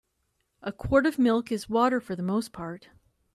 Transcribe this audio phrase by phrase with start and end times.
[0.63, 2.89] A quart of milk is water for the most part.